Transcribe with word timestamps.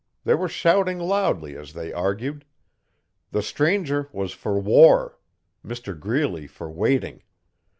They 0.23 0.33
were 0.33 0.49
shouting 0.49 0.97
loudly 0.97 1.55
as 1.55 1.73
they 1.73 1.93
argued. 1.93 2.43
The 3.29 3.43
stranger 3.43 4.09
was 4.11 4.33
for 4.33 4.59
war; 4.59 5.19
Mr 5.63 5.95
Greeley 5.99 6.47
for 6.47 6.71
waiting. 6.71 7.21